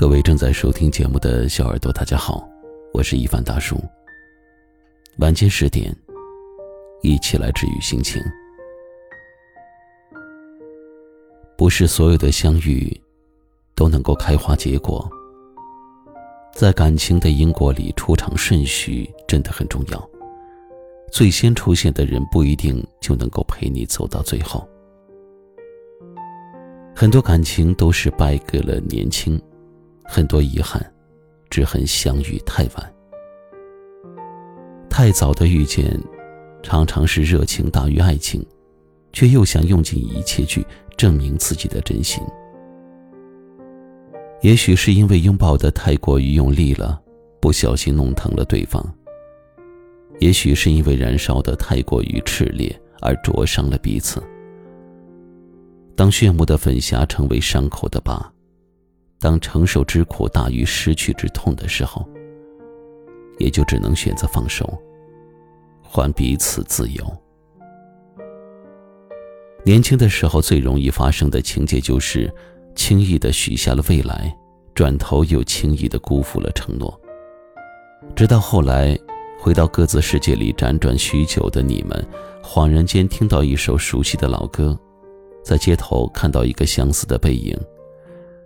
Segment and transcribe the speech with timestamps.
[0.00, 2.48] 各位正在收听节目的小耳朵，大家好，
[2.90, 3.76] 我是一凡大叔。
[5.18, 5.94] 晚间十点，
[7.02, 8.18] 一起来治愈心情。
[11.54, 12.98] 不是所有的相遇
[13.74, 15.06] 都能够开花结果，
[16.54, 20.10] 在感情的因果里，出场顺序真的很重要。
[21.12, 24.66] 最先出现的人不一定就能够陪你走到最后。
[26.96, 29.38] 很多感情都是败给了年轻。
[30.12, 30.84] 很多遗憾，
[31.50, 32.94] 只恨相遇太晚。
[34.90, 35.96] 太早的遇见，
[36.64, 38.44] 常常是热情大于爱情，
[39.12, 42.20] 却又想用尽一切去证明自己的真心。
[44.42, 47.00] 也许是因为拥抱的太过于用力了，
[47.40, 48.82] 不小心弄疼了对方；
[50.18, 54.20] 也许是因为燃烧的太过于炽烈，而灼伤了彼此。
[55.94, 58.20] 当炫目的粉霞成为伤口的疤。
[59.20, 62.08] 当承受之苦大于失去之痛的时候，
[63.38, 64.76] 也就只能选择放手，
[65.82, 67.04] 还彼此自由。
[69.62, 72.32] 年轻的时候最容易发生的情节就是，
[72.74, 74.34] 轻易的许下了未来，
[74.74, 76.98] 转头又轻易的辜负了承诺。
[78.16, 78.98] 直到后来，
[79.38, 82.08] 回到各自世界里辗转许久的你们，
[82.42, 84.78] 恍然间听到一首熟悉的老歌，
[85.44, 87.54] 在街头看到一个相似的背影。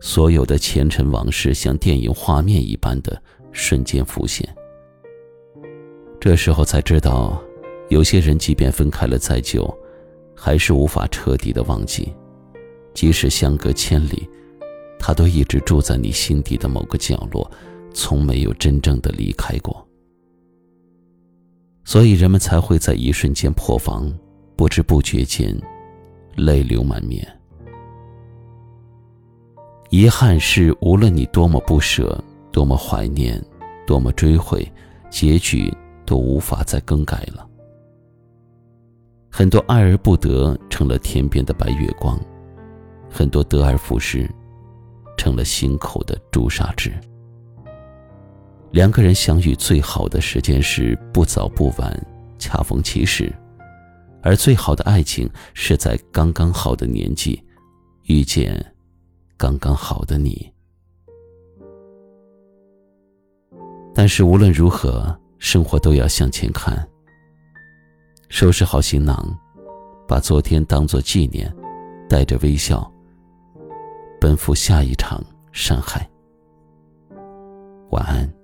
[0.00, 4.48] 所有的前尘往事像电影画面一般的瞬间浮现。
[6.18, 7.40] 这时候才知道，
[7.90, 9.72] 有些人即便分开了再久，
[10.34, 12.12] 还是无法彻底的忘记；
[12.94, 14.28] 即使相隔千里，
[14.98, 17.50] 他都一直住在你心底的某个角落，
[17.92, 19.86] 从没有真正的离开过。
[21.84, 24.12] 所以人们才会在一瞬间破防，
[24.56, 25.58] 不知不觉间，
[26.36, 27.26] 泪流满面。
[29.90, 32.16] 遗憾是，无论你多么不舍，
[32.52, 33.44] 多么怀念，
[33.84, 34.64] 多么追悔，
[35.10, 35.68] 结局
[36.06, 37.44] 都无法再更改了。
[39.28, 42.16] 很多爱而不得，成了天边的白月光；
[43.10, 44.30] 很多得而复失，
[45.16, 46.92] 成了心口的朱砂痣。
[48.70, 52.06] 两个人相遇最好的时间是不早不晚，
[52.38, 53.32] 恰逢其时，
[54.22, 57.42] 而最好的爱情是在刚刚好的年纪
[58.04, 58.64] 遇见。
[59.40, 60.52] 刚刚好的你，
[63.94, 66.86] 但是无论如何，生活都要向前看。
[68.28, 69.34] 收拾好行囊，
[70.06, 71.50] 把昨天当作纪念，
[72.06, 72.86] 带着微笑，
[74.20, 75.18] 奔赴下一场
[75.52, 76.06] 山海。
[77.92, 78.39] 晚安。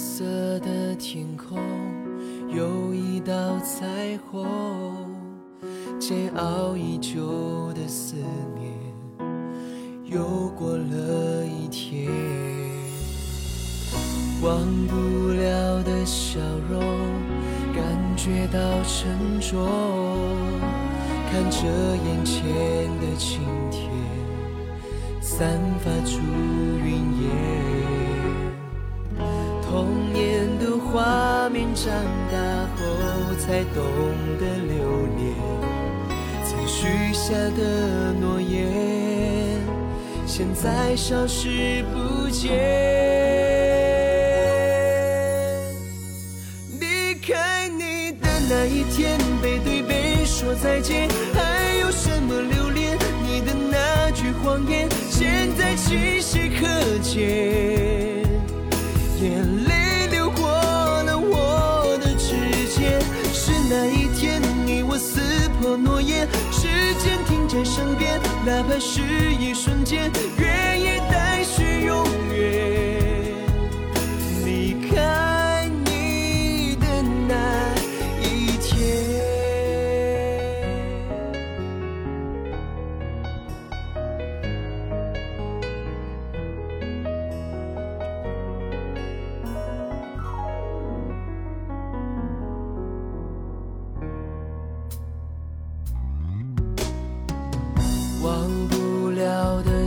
[0.00, 0.24] 色
[0.60, 1.58] 的天空
[2.48, 4.46] 有一道彩虹，
[5.98, 8.16] 煎熬已久的思
[8.56, 8.72] 念。
[10.06, 12.10] 又过了一天，
[14.42, 14.96] 忘不
[15.32, 16.40] 了的笑
[16.70, 16.80] 容，
[17.74, 17.84] 感
[18.16, 19.68] 觉到沉重，
[21.30, 21.66] 看着
[22.06, 22.42] 眼前
[23.00, 23.90] 的晴天，
[25.20, 26.22] 散发出
[26.82, 27.19] 云
[31.48, 31.92] 面，长
[32.30, 32.36] 大
[32.76, 32.78] 后
[33.38, 33.82] 才懂
[34.38, 35.20] 得留恋。
[36.44, 39.60] 曾许下的诺言，
[40.26, 42.50] 现在消失不见。
[46.80, 52.98] 离开你的那一天，背对背说再见，还有什么留恋？
[53.24, 56.66] 你的那句谎言，现在清晰可
[56.98, 57.69] 见。
[68.50, 69.00] 哪怕是
[69.38, 70.10] 一瞬间，
[70.40, 72.04] 愿意带去永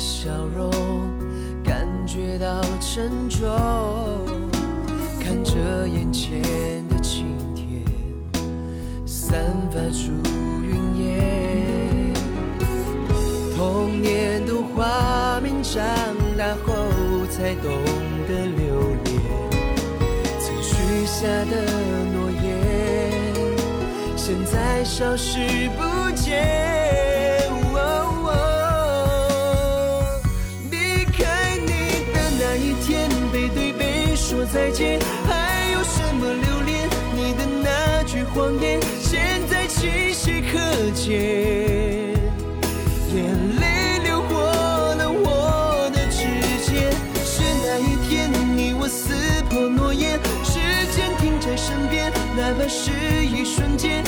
[0.00, 0.70] 笑容，
[1.62, 3.46] 感觉到沉重，
[5.20, 6.40] 看着眼前
[6.88, 7.84] 的晴天
[9.04, 10.10] 散发出
[10.62, 12.14] 云烟。
[13.54, 15.84] 童年的画面，长
[16.38, 16.72] 大后
[17.28, 17.70] 才懂
[18.26, 19.20] 得留恋。
[20.40, 21.60] 曾许下的
[22.14, 22.48] 诺言，
[24.16, 27.19] 现在消失不见。
[38.34, 40.58] 谎言，现在清晰可
[40.94, 41.10] 见。
[43.12, 43.24] 眼
[43.60, 44.38] 泪流过
[44.94, 46.24] 了我的指
[46.64, 46.92] 尖，
[47.24, 49.14] 是那一天你我撕
[49.50, 50.60] 破诺言，时
[50.94, 52.90] 间停在身边，哪怕是
[53.26, 54.04] 一瞬间，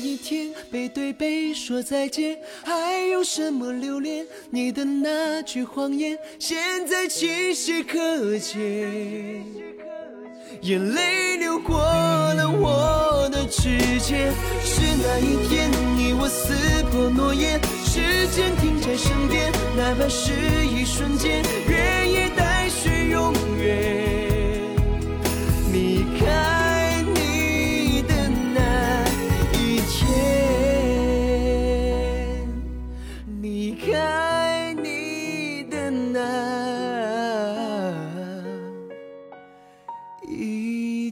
[0.00, 4.26] 一天，背对背说再见，还有什么留恋？
[4.50, 8.58] 你的那句谎言，现在清晰可见。
[10.62, 14.32] 眼泪流过了我的指尖，
[14.64, 18.00] 是那一天你我撕破诺言，时
[18.34, 20.32] 间停在身边，哪怕是
[20.66, 21.42] 一瞬间。
[21.68, 23.99] 愿意带去永远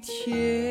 [0.09, 0.68] 天